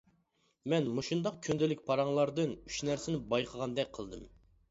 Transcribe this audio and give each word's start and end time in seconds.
مەن 0.71 0.87
مۇشۇنداق 0.99 1.35
كۈندىلىك 1.47 1.83
پاراڭلاردىن 1.89 2.55
ئۈچ 2.69 2.79
نەرسىنى 2.89 3.21
بايقىغاندەك 3.35 3.95
قىلدىم. 3.99 4.27